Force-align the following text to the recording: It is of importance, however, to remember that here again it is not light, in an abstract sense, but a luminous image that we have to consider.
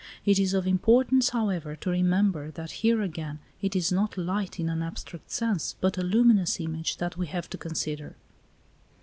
It 0.25 0.39
is 0.39 0.55
of 0.55 0.65
importance, 0.65 1.29
however, 1.29 1.75
to 1.75 1.89
remember 1.91 2.49
that 2.49 2.71
here 2.81 3.03
again 3.03 3.37
it 3.61 3.75
is 3.75 3.91
not 3.91 4.17
light, 4.17 4.59
in 4.59 4.67
an 4.67 4.81
abstract 4.81 5.29
sense, 5.29 5.75
but 5.79 5.95
a 5.95 6.01
luminous 6.01 6.59
image 6.59 6.97
that 6.97 7.17
we 7.17 7.27
have 7.27 7.47
to 7.51 7.57
consider. 7.59 8.15